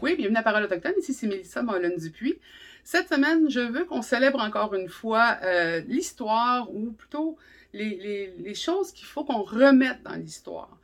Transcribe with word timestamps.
Oui, 0.00 0.14
bienvenue 0.14 0.36
à 0.36 0.44
Parole 0.44 0.62
autochtone. 0.62 0.92
Ici, 1.00 1.12
c'est 1.12 1.26
Mélissa 1.26 1.60
Mollen 1.60 1.96
Dupuis. 1.96 2.38
Cette 2.84 3.08
semaine, 3.08 3.50
je 3.50 3.58
veux 3.58 3.84
qu'on 3.84 4.00
célèbre 4.00 4.38
encore 4.38 4.72
une 4.74 4.88
fois 4.88 5.38
euh, 5.42 5.80
l'histoire 5.88 6.72
ou 6.72 6.92
plutôt 6.92 7.36
les 7.72 8.54
choses 8.54 8.92
qu'il 8.92 9.06
faut 9.08 9.24
qu'on 9.24 9.42
remette 9.42 10.04
dans 10.04 10.14
l'histoire. 10.14 10.78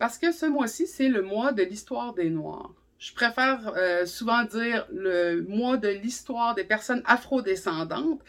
Parce 0.00 0.18
que 0.18 0.32
ce 0.32 0.46
mois-ci, 0.46 0.88
c'est 0.88 1.08
le 1.08 1.22
mois 1.22 1.52
de 1.52 1.62
l'histoire 1.62 2.12
des 2.12 2.28
Noirs. 2.28 2.72
Je 2.98 3.12
préfère 3.14 3.72
euh, 3.76 4.04
souvent 4.04 4.42
dire 4.42 4.84
le 4.92 5.42
mois 5.42 5.76
de 5.76 5.88
l'histoire 5.88 6.56
des 6.56 6.64
personnes 6.64 7.02
afrodescendantes. 7.04 8.20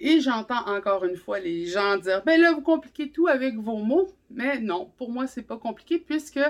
Et 0.00 0.20
j'entends 0.20 0.66
encore 0.66 1.04
une 1.04 1.16
fois 1.16 1.38
les 1.38 1.66
gens 1.66 1.98
dire 1.98 2.22
Ben 2.24 2.40
là, 2.40 2.52
vous 2.52 2.62
compliquez 2.62 3.10
tout 3.10 3.28
avec 3.28 3.56
vos 3.56 3.76
mots. 3.76 4.10
Mais 4.30 4.58
non, 4.58 4.90
pour 4.96 5.10
moi, 5.10 5.26
c'est 5.26 5.42
pas 5.42 5.58
compliqué 5.58 5.98
puisque 5.98 6.40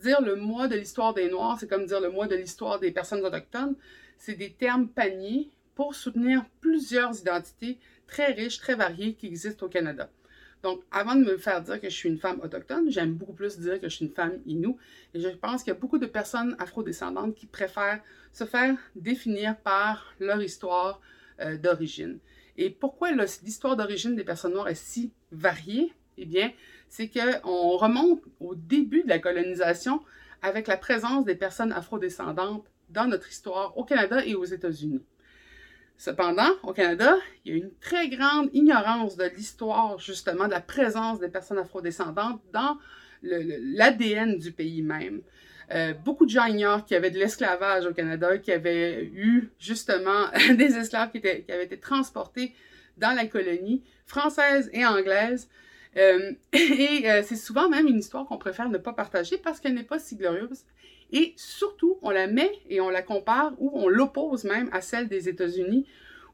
dire 0.00 0.22
le 0.22 0.36
mois 0.36 0.68
de 0.68 0.76
l'histoire 0.76 1.12
des 1.12 1.28
Noirs, 1.28 1.58
c'est 1.60 1.68
comme 1.68 1.84
dire 1.84 2.00
le 2.00 2.10
mois 2.10 2.26
de 2.26 2.34
l'histoire 2.34 2.80
des 2.80 2.90
personnes 2.90 3.24
autochtones. 3.24 3.76
C'est 4.16 4.36
des 4.36 4.52
termes 4.52 4.88
paniers 4.88 5.50
pour 5.74 5.94
soutenir 5.94 6.44
plusieurs 6.60 7.18
identités 7.20 7.78
très 8.06 8.32
riches, 8.32 8.58
très 8.58 8.74
variées 8.74 9.14
qui 9.14 9.26
existent 9.26 9.66
au 9.66 9.68
Canada. 9.68 10.08
Donc, 10.62 10.82
avant 10.90 11.14
de 11.14 11.24
me 11.24 11.36
faire 11.36 11.60
dire 11.60 11.78
que 11.78 11.90
je 11.90 11.94
suis 11.94 12.08
une 12.08 12.16
femme 12.16 12.40
autochtone, 12.42 12.90
j'aime 12.90 13.12
beaucoup 13.12 13.34
plus 13.34 13.58
dire 13.58 13.78
que 13.78 13.88
je 13.90 13.96
suis 13.96 14.06
une 14.06 14.14
femme 14.14 14.38
inoue. 14.46 14.78
Et 15.12 15.20
je 15.20 15.28
pense 15.28 15.62
qu'il 15.62 15.74
y 15.74 15.76
a 15.76 15.78
beaucoup 15.78 15.98
de 15.98 16.06
personnes 16.06 16.56
afrodescendantes 16.58 17.34
qui 17.34 17.44
préfèrent 17.44 18.00
se 18.32 18.44
faire 18.44 18.74
définir 18.96 19.58
par 19.58 20.14
leur 20.20 20.40
histoire 20.40 21.02
euh, 21.40 21.58
d'origine. 21.58 22.18
Et 22.56 22.70
pourquoi 22.70 23.10
l'histoire 23.12 23.76
d'origine 23.76 24.14
des 24.14 24.24
personnes 24.24 24.54
noires 24.54 24.68
est 24.68 24.74
si 24.74 25.12
variée? 25.32 25.92
Eh 26.16 26.26
bien, 26.26 26.52
c'est 26.88 27.08
qu'on 27.08 27.76
remonte 27.76 28.22
au 28.38 28.54
début 28.54 29.02
de 29.02 29.08
la 29.08 29.18
colonisation 29.18 30.00
avec 30.42 30.68
la 30.68 30.76
présence 30.76 31.24
des 31.24 31.34
personnes 31.34 31.72
afrodescendantes 31.72 32.66
dans 32.90 33.06
notre 33.06 33.28
histoire 33.28 33.76
au 33.76 33.84
Canada 33.84 34.24
et 34.24 34.34
aux 34.34 34.44
États-Unis. 34.44 35.02
Cependant, 35.96 36.50
au 36.62 36.72
Canada, 36.72 37.16
il 37.44 37.52
y 37.52 37.54
a 37.54 37.58
une 37.58 37.72
très 37.80 38.08
grande 38.08 38.50
ignorance 38.52 39.16
de 39.16 39.24
l'histoire, 39.24 39.98
justement, 39.98 40.46
de 40.46 40.52
la 40.52 40.60
présence 40.60 41.20
des 41.20 41.28
personnes 41.28 41.58
afrodescendantes 41.58 42.42
dans 42.52 42.78
l'ADN 43.22 44.38
du 44.38 44.52
pays 44.52 44.82
même. 44.82 45.22
Euh, 45.72 45.94
beaucoup 45.94 46.26
de 46.26 46.30
gens 46.30 46.44
ignorent 46.44 46.84
qu'il 46.84 46.94
y 46.94 46.98
avait 46.98 47.10
de 47.10 47.18
l'esclavage 47.18 47.86
au 47.86 47.92
Canada, 47.92 48.36
qu'il 48.38 48.52
y 48.52 48.56
avait 48.56 49.04
eu 49.04 49.50
justement 49.58 50.26
des 50.54 50.76
esclaves 50.76 51.10
qui, 51.10 51.18
avaient 51.18 51.64
été 51.64 51.78
transportés 51.78 52.54
dans 52.98 53.14
la 53.14 53.26
colonie 53.26 53.82
française 54.06 54.70
et 54.72 54.84
anglaise. 54.84 55.48
Euh, 55.96 56.32
et 56.52 57.10
euh, 57.10 57.22
c'est 57.24 57.36
souvent 57.36 57.68
même 57.68 57.86
une 57.86 57.98
histoire 57.98 58.26
qu'on 58.26 58.38
préfère 58.38 58.68
ne 58.68 58.78
pas 58.78 58.92
partager 58.92 59.38
parce 59.38 59.60
qu'elle 59.60 59.74
n'est 59.74 59.82
pas 59.82 59.98
si 59.98 60.16
glorieuse. 60.16 60.64
Et 61.12 61.32
surtout, 61.36 61.98
on 62.02 62.10
la 62.10 62.26
met 62.26 62.50
et 62.68 62.80
on 62.80 62.90
la 62.90 63.02
compare 63.02 63.52
ou 63.58 63.70
on 63.74 63.88
l'oppose 63.88 64.44
même 64.44 64.68
à 64.72 64.80
celle 64.80 65.08
des 65.08 65.28
États-Unis, 65.28 65.86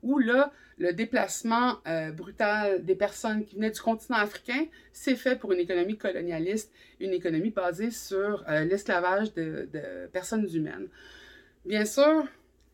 où 0.02 0.18
là, 0.18 0.52
le 0.78 0.92
déplacement 0.92 1.76
euh, 1.86 2.10
brutal 2.10 2.84
des 2.84 2.94
personnes 2.94 3.44
qui 3.44 3.56
venaient 3.56 3.70
du 3.70 3.80
continent 3.80 4.16
africain 4.16 4.64
s'est 4.92 5.14
fait 5.14 5.36
pour 5.36 5.52
une 5.52 5.58
économie 5.58 5.98
colonialiste, 5.98 6.72
une 7.00 7.12
économie 7.12 7.50
basée 7.50 7.90
sur 7.90 8.44
euh, 8.48 8.64
l'esclavage 8.64 9.34
de, 9.34 9.68
personnes 10.12 10.48
humaines. 10.54 10.88
Bien 11.66 11.84
sûr, 11.84 12.24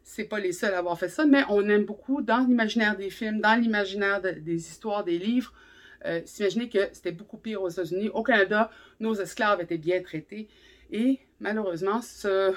c'est 0.05 0.25
pas 0.25 0.39
les 0.39 0.53
seuls 0.53 0.75
à 0.75 0.79
avoir 0.79 0.97
fait 0.99 1.09
ça, 1.09 1.27
mais 1.27 1.43
on 1.49 1.69
aime 1.69 1.85
beaucoup 1.85 2.23
dans 2.23 2.47
l'imaginaire 2.47 2.97
des 2.97 3.11
films, 3.11 3.41
dans 3.41 3.61
l'imaginaire 3.61 4.23
de, 4.23 4.31
des 4.31 4.69
histoires, 4.69 5.03
des 5.03 5.19
livres, 5.19 5.53
euh, 6.05 6.21
s'imaginer 6.25 6.69
que 6.69 6.89
c'était 6.93 7.11
beaucoup 7.11 7.39
pire 7.39 7.61
aux 7.61 7.69
États-Unis. 7.69 8.11
Au 8.11 8.23
Canada, 8.23 8.71
nos 9.00 9.15
esclaves 9.15 9.61
étaient 9.61 9.79
bien 9.79 10.00
traités. 10.00 10.47
Et 10.93 11.19
malheureusement, 11.41 12.00
ce 12.03 12.55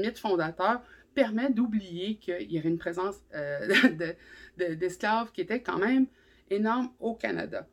mythe 0.00 0.18
fondateur 0.18 0.80
permet 1.14 1.50
d'oublier 1.50 2.16
qu'il 2.16 2.50
y 2.50 2.58
avait 2.58 2.68
une 2.68 2.78
présence 2.78 3.16
euh, 3.34 3.68
d'esclaves 4.58 5.28
de, 5.28 5.32
qui 5.32 5.40
était 5.40 5.60
quand 5.62 5.78
même 5.78 6.06
énorme 6.50 6.90
au 7.00 7.14
Canada. 7.14 7.66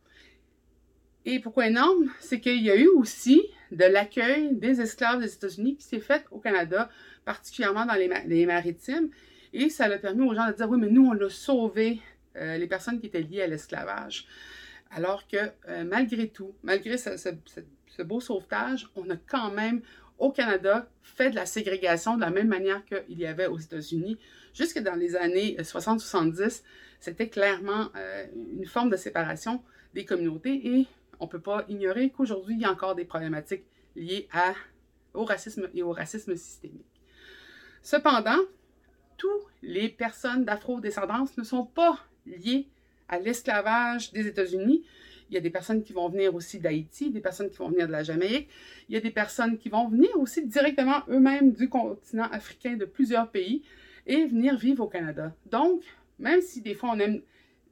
Et 1.25 1.39
pourquoi 1.39 1.67
énorme? 1.67 2.09
C'est 2.19 2.39
qu'il 2.39 2.61
y 2.61 2.71
a 2.71 2.75
eu 2.75 2.87
aussi 2.87 3.41
de 3.71 3.85
l'accueil 3.85 4.55
des 4.55 4.81
esclaves 4.81 5.21
des 5.21 5.33
États-Unis 5.33 5.75
qui 5.75 5.83
s'est 5.83 5.99
fait 5.99 6.25
au 6.31 6.39
Canada, 6.39 6.89
particulièrement 7.25 7.85
dans 7.85 7.93
les, 7.93 8.45
maritimes. 8.45 9.09
Et 9.53 9.69
ça 9.69 9.85
a 9.85 9.97
permis 9.97 10.27
aux 10.27 10.33
gens 10.33 10.47
de 10.47 10.53
dire, 10.53 10.69
oui, 10.69 10.79
mais 10.79 10.89
nous, 10.89 11.05
on 11.05 11.25
a 11.25 11.29
sauvé 11.29 11.99
euh, 12.35 12.57
les 12.57 12.67
personnes 12.67 12.99
qui 12.99 13.07
étaient 13.07 13.21
liées 13.21 13.41
à 13.41 13.47
l'esclavage. 13.47 14.27
Alors 14.91 15.27
que 15.27 15.37
euh, 15.67 15.83
malgré 15.83 16.29
tout, 16.29 16.55
malgré 16.63 16.97
ce 16.97 18.01
beau 18.01 18.19
sauvetage, 18.19 18.89
on 18.95 19.09
a 19.09 19.17
quand 19.17 19.51
même 19.51 19.81
au 20.19 20.31
Canada 20.31 20.87
fait 21.01 21.31
de 21.31 21.35
la 21.35 21.45
ségrégation 21.45 22.15
de 22.15 22.21
la 22.21 22.29
même 22.29 22.47
manière 22.47 22.83
qu'il 22.85 23.17
y 23.17 23.25
avait 23.25 23.47
aux 23.47 23.57
États-Unis. 23.57 24.17
Jusque 24.53 24.79
dans 24.79 24.95
les 24.95 25.15
années 25.15 25.57
60-70, 25.59 26.63
c'était 26.99 27.29
clairement 27.29 27.89
euh, 27.95 28.25
une 28.35 28.65
forme 28.65 28.89
de 28.89 28.97
séparation 28.97 29.63
des 29.93 30.05
communautés 30.05 30.67
et 30.67 30.87
on 31.19 31.25
ne 31.25 31.29
peut 31.29 31.39
pas 31.39 31.65
ignorer 31.67 32.09
qu'aujourd'hui, 32.09 32.55
il 32.55 32.61
y 32.61 32.65
a 32.65 32.71
encore 32.71 32.95
des 32.95 33.05
problématiques 33.05 33.63
liées 33.95 34.27
au 35.13 35.25
racisme 35.25 35.69
et 35.73 35.83
au 35.83 35.91
racisme 35.91 36.35
systémique. 36.35 36.85
Cependant, 37.81 38.37
toutes 39.17 39.47
les 39.61 39.89
personnes 39.89 40.45
d'afro-descendance 40.45 41.37
ne 41.37 41.43
sont 41.43 41.65
pas 41.65 41.99
liées 42.25 42.67
à 43.07 43.19
l'esclavage 43.19 44.11
des 44.11 44.27
États-Unis. 44.27 44.83
Il 45.29 45.35
y 45.35 45.37
a 45.37 45.41
des 45.41 45.49
personnes 45.49 45.83
qui 45.83 45.93
vont 45.93 46.09
venir 46.09 46.33
aussi 46.33 46.59
d'Haïti, 46.59 47.11
des 47.11 47.19
personnes 47.19 47.49
qui 47.49 47.57
vont 47.57 47.69
venir 47.69 47.87
de 47.87 47.91
la 47.91 48.03
Jamaïque. 48.03 48.49
Il 48.87 48.95
y 48.95 48.97
a 48.97 49.01
des 49.01 49.11
personnes 49.11 49.57
qui 49.57 49.69
vont 49.69 49.87
venir 49.87 50.09
aussi 50.17 50.45
directement 50.45 51.01
eux-mêmes 51.09 51.51
du 51.51 51.69
continent 51.69 52.27
africain 52.31 52.75
de 52.75 52.85
plusieurs 52.85 53.29
pays 53.29 53.61
et 54.07 54.25
venir 54.25 54.57
vivre 54.57 54.83
au 54.83 54.87
Canada. 54.87 55.33
Donc, 55.51 55.83
même 56.17 56.41
si 56.41 56.61
des 56.61 56.73
fois 56.73 56.91
on 56.93 56.99
aime 56.99 57.21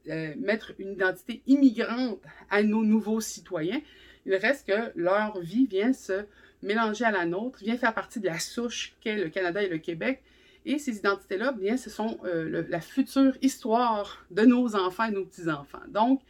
euh, 0.08 0.34
mettre 0.38 0.72
une 0.78 0.92
identité 0.92 1.42
immigrante 1.46 2.20
à 2.48 2.62
nos 2.62 2.84
nouveaux 2.84 3.20
citoyens, 3.20 3.80
il 4.24 4.34
reste 4.36 4.68
que 4.68 4.92
leur 4.94 5.40
vie 5.40 5.66
vient 5.66 5.92
se 5.92 6.24
mélanger 6.62 7.04
à 7.04 7.10
la 7.10 7.24
nôtre, 7.24 7.58
vient 7.60 7.76
faire 7.76 7.94
partie 7.94 8.20
de 8.20 8.26
la 8.26 8.38
souche 8.38 8.94
qu'est 9.00 9.16
le 9.16 9.30
Canada 9.30 9.62
et 9.62 9.68
le 9.68 9.78
Québec. 9.78 10.22
Et 10.64 10.78
ces 10.78 10.98
identités-là, 10.98 11.52
bien, 11.52 11.76
ce 11.76 11.88
sont 11.88 12.18
euh, 12.24 12.64
la 12.68 12.80
future 12.80 13.36
histoire 13.42 14.26
de 14.30 14.42
nos 14.42 14.76
enfants 14.76 15.04
et 15.04 15.10
nos 15.10 15.24
petits-enfants. 15.24 15.82
Donc, 15.88 16.20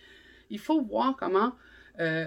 il 0.51 0.59
faut 0.59 0.81
voir 0.83 1.17
comment 1.17 1.53
euh, 2.01 2.27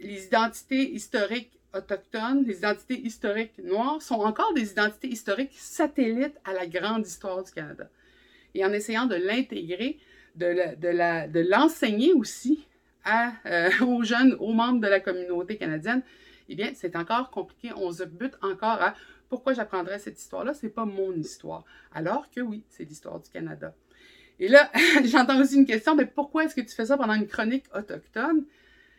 les 0.00 0.26
identités 0.26 0.92
historiques 0.92 1.58
autochtones, 1.74 2.44
les 2.44 2.58
identités 2.58 3.00
historiques 3.00 3.58
noires 3.58 4.00
sont 4.00 4.20
encore 4.20 4.52
des 4.54 4.70
identités 4.70 5.08
historiques 5.08 5.54
satellites 5.54 6.38
à 6.44 6.52
la 6.52 6.66
grande 6.66 7.06
histoire 7.06 7.42
du 7.42 7.50
Canada. 7.50 7.88
Et 8.54 8.64
en 8.64 8.72
essayant 8.72 9.06
de 9.06 9.16
l'intégrer, 9.16 9.98
de 10.36 11.50
l'enseigner 11.50 12.12
aussi 12.12 12.66
euh, 13.46 13.70
aux 13.86 14.02
jeunes, 14.04 14.34
aux 14.38 14.52
membres 14.52 14.80
de 14.80 14.86
la 14.86 15.00
communauté 15.00 15.56
canadienne, 15.56 16.02
eh 16.48 16.54
bien, 16.54 16.72
c'est 16.74 16.96
encore 16.96 17.30
compliqué. 17.30 17.70
On 17.76 17.90
se 17.90 18.04
bute 18.04 18.34
encore 18.42 18.80
à 18.80 18.94
pourquoi 19.28 19.54
j'apprendrais 19.54 19.98
cette 19.98 20.20
histoire-là? 20.20 20.54
C'est 20.54 20.68
pas 20.68 20.84
mon 20.84 21.12
histoire. 21.12 21.64
Alors 21.92 22.30
que 22.30 22.40
oui, 22.40 22.64
c'est 22.68 22.84
l'histoire 22.84 23.20
du 23.20 23.30
Canada. 23.30 23.74
Et 24.40 24.48
là, 24.48 24.70
j'entends 25.04 25.40
aussi 25.40 25.56
une 25.56 25.66
question, 25.66 25.94
mais 25.94 26.06
pourquoi 26.06 26.44
est-ce 26.44 26.54
que 26.54 26.60
tu 26.60 26.74
fais 26.74 26.86
ça 26.86 26.96
pendant 26.96 27.14
une 27.14 27.26
chronique 27.26 27.64
autochtone? 27.74 28.44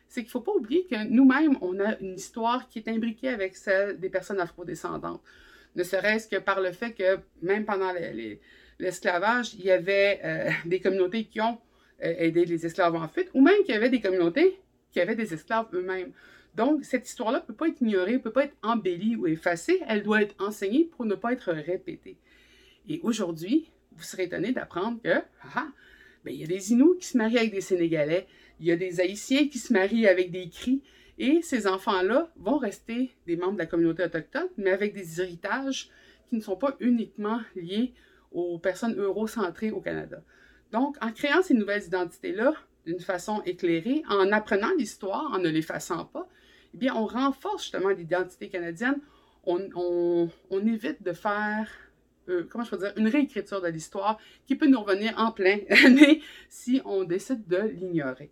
C'est 0.07 0.21
qu'il 0.21 0.27
ne 0.27 0.31
faut 0.31 0.41
pas 0.41 0.53
oublier 0.53 0.85
que 0.85 1.03
nous-mêmes, 1.07 1.57
on 1.61 1.79
a 1.79 1.97
une 1.99 2.15
histoire 2.15 2.69
qui 2.69 2.79
est 2.79 2.87
imbriquée 2.87 3.29
avec 3.29 3.55
celle 3.55 3.99
des 3.99 4.09
personnes 4.09 4.39
afrodescendantes. 4.39 5.21
Ne 5.75 5.83
serait-ce 5.83 6.27
que 6.27 6.37
par 6.37 6.61
le 6.61 6.71
fait 6.71 6.93
que 6.93 7.19
même 7.41 7.65
pendant 7.65 7.91
l'esclavage, 8.79 9.55
il 9.55 9.65
y 9.65 9.71
avait 9.71 10.21
euh, 10.23 10.49
des 10.65 10.79
communautés 10.79 11.25
qui 11.25 11.41
ont 11.41 11.57
euh, 12.03 12.13
aidé 12.17 12.45
les 12.45 12.65
esclaves 12.65 12.95
en 12.95 13.07
fuite, 13.07 13.29
ou 13.33 13.41
même 13.41 13.63
qu'il 13.63 13.73
y 13.73 13.77
avait 13.77 13.89
des 13.89 13.99
communautés 13.99 14.59
qui 14.91 15.01
avaient 15.01 15.15
des 15.15 15.33
esclaves 15.33 15.67
eux-mêmes. 15.73 16.11
Donc, 16.55 16.85
cette 16.85 17.07
histoire-là 17.07 17.39
ne 17.39 17.45
peut 17.45 17.53
pas 17.53 17.67
être 17.67 17.81
ignorée, 17.81 18.13
ne 18.13 18.17
peut 18.19 18.31
pas 18.31 18.45
être 18.45 18.55
embellie 18.63 19.17
ou 19.17 19.27
effacée, 19.27 19.81
elle 19.87 20.03
doit 20.03 20.21
être 20.21 20.35
enseignée 20.39 20.85
pour 20.95 21.05
ne 21.05 21.15
pas 21.15 21.33
être 21.33 21.51
répétée. 21.51 22.17
Et 22.87 23.01
aujourd'hui, 23.03 23.71
vous 23.93 24.03
serez 24.03 24.23
étonné 24.23 24.51
d'apprendre 24.51 25.01
que, 25.01 25.21
ah, 25.55 25.67
ben, 26.23 26.33
il 26.33 26.41
y 26.41 26.43
a 26.43 26.47
des 26.47 26.71
Inuits 26.71 26.97
qui 26.99 27.07
se 27.07 27.17
marient 27.17 27.37
avec 27.37 27.51
des 27.51 27.61
Sénégalais, 27.61 28.27
il 28.59 28.65
y 28.65 28.71
a 28.71 28.75
des 28.75 28.99
Haïtiens 28.99 29.47
qui 29.47 29.59
se 29.59 29.71
marient 29.73 30.07
avec 30.07 30.31
des 30.31 30.49
Cris, 30.49 30.81
et 31.17 31.41
ces 31.41 31.67
enfants-là 31.67 32.31
vont 32.37 32.57
rester 32.57 33.15
des 33.25 33.37
membres 33.37 33.53
de 33.53 33.59
la 33.59 33.65
communauté 33.65 34.03
autochtone, 34.03 34.47
mais 34.57 34.71
avec 34.71 34.93
des 34.93 35.21
héritages 35.21 35.89
qui 36.29 36.35
ne 36.35 36.41
sont 36.41 36.57
pas 36.57 36.75
uniquement 36.79 37.39
liés 37.55 37.93
aux 38.31 38.59
personnes 38.59 38.99
eurocentrées 38.99 39.71
au 39.71 39.79
Canada. 39.79 40.21
Donc, 40.71 40.97
en 41.01 41.11
créant 41.11 41.41
ces 41.41 41.53
nouvelles 41.53 41.85
identités-là 41.85 42.53
d'une 42.85 42.99
façon 42.99 43.41
éclairée, 43.45 44.03
en 44.09 44.31
apprenant 44.31 44.71
l'histoire, 44.77 45.31
en 45.33 45.39
ne 45.39 45.49
l'effaçant 45.49 46.05
pas, 46.05 46.27
eh 46.73 46.77
bien, 46.77 46.93
on 46.95 47.05
renforce 47.05 47.63
justement 47.63 47.89
l'identité 47.89 48.49
canadienne. 48.49 48.99
On 49.45 50.29
évite 50.51 51.01
de 51.01 51.13
faire 51.13 51.69
euh, 52.29 52.47
comment 52.49 52.63
je 52.63 52.71
peux 52.71 52.77
dire, 52.77 52.93
une 52.97 53.07
réécriture 53.07 53.61
de 53.61 53.67
l'histoire 53.67 54.17
qui 54.45 54.55
peut 54.55 54.67
nous 54.67 54.81
revenir 54.81 55.13
en 55.17 55.31
plein 55.31 55.57
nez 55.89 56.21
si 56.49 56.81
on 56.85 57.03
décide 57.03 57.47
de 57.47 57.57
l'ignorer. 57.57 58.31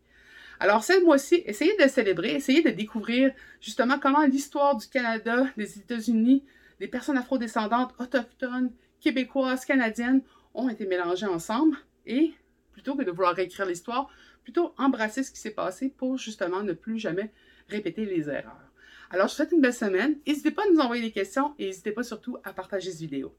Alors, 0.59 0.83
cette 0.83 1.03
mois-ci, 1.03 1.43
essayez 1.45 1.75
de 1.77 1.87
célébrer, 1.87 2.31
essayez 2.35 2.61
de 2.61 2.69
découvrir 2.69 3.33
justement 3.59 3.99
comment 3.99 4.25
l'histoire 4.25 4.77
du 4.77 4.87
Canada, 4.87 5.47
des 5.57 5.77
États-Unis, 5.77 6.43
les 6.79 6.87
personnes 6.87 7.17
afrodescendantes, 7.17 7.93
autochtones, 7.99 8.71
québécoises, 8.99 9.65
canadiennes 9.65 10.21
ont 10.53 10.69
été 10.69 10.85
mélangées 10.85 11.25
ensemble 11.25 11.77
et 12.05 12.33
plutôt 12.71 12.95
que 12.95 13.03
de 13.03 13.11
vouloir 13.11 13.35
réécrire 13.35 13.65
l'histoire, 13.65 14.09
plutôt 14.43 14.73
embrasser 14.77 15.23
ce 15.23 15.31
qui 15.31 15.39
s'est 15.39 15.51
passé 15.51 15.89
pour 15.89 16.17
justement 16.17 16.63
ne 16.63 16.73
plus 16.73 16.99
jamais 16.99 17.31
répéter 17.67 18.05
les 18.05 18.29
erreurs. 18.29 18.71
Alors, 19.09 19.27
je 19.27 19.33
vous 19.33 19.37
souhaite 19.37 19.51
une 19.51 19.61
belle 19.61 19.73
semaine. 19.73 20.17
N'hésitez 20.25 20.51
pas 20.51 20.63
à 20.63 20.71
nous 20.71 20.79
envoyer 20.79 21.03
des 21.03 21.11
questions 21.11 21.53
et 21.59 21.67
n'hésitez 21.67 21.91
pas 21.91 22.03
surtout 22.03 22.37
à 22.43 22.53
partager 22.53 22.89
cette 22.89 22.99
vidéo. 23.01 23.35